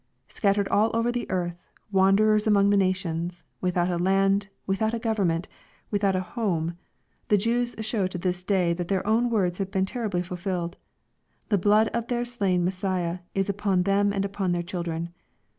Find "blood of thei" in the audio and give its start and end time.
11.59-12.23